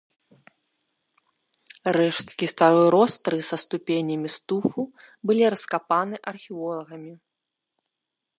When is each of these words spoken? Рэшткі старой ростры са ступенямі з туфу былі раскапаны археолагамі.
Рэшткі 1.97 2.45
старой 2.53 2.85
ростры 2.97 3.37
са 3.49 3.57
ступенямі 3.65 4.27
з 4.37 4.43
туфу 4.53 4.81
былі 5.29 5.43
раскапаны 5.57 6.15
археолагамі. 6.35 7.13